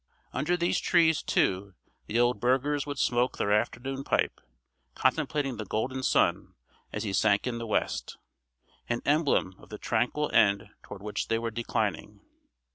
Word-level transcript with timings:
Under 0.33 0.57
these 0.57 0.79
trees, 0.79 1.21
too, 1.21 1.75
the 2.07 2.19
old 2.19 2.39
burghers 2.39 2.87
would 2.87 2.97
smoke 2.97 3.37
their 3.37 3.51
afternoon 3.51 4.03
pipe, 4.03 4.41
contemplating 4.95 5.57
the 5.57 5.63
golden 5.65 6.01
sun 6.01 6.55
as 6.91 7.03
he 7.03 7.13
sank 7.13 7.45
in 7.45 7.59
the 7.59 7.67
west, 7.67 8.17
an 8.89 9.03
emblem 9.05 9.53
of 9.59 9.69
the 9.69 9.77
tranquil 9.77 10.31
end 10.33 10.71
toward 10.81 11.03
which 11.03 11.27
they 11.27 11.37
were 11.37 11.51
declining. 11.51 12.19